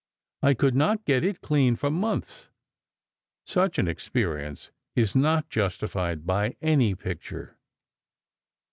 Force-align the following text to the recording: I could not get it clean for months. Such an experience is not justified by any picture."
I 0.41 0.55
could 0.55 0.73
not 0.73 1.05
get 1.05 1.23
it 1.23 1.41
clean 1.41 1.75
for 1.75 1.91
months. 1.91 2.49
Such 3.45 3.77
an 3.77 3.87
experience 3.87 4.71
is 4.95 5.15
not 5.15 5.47
justified 5.47 6.25
by 6.25 6.55
any 6.59 6.95
picture." 6.95 7.55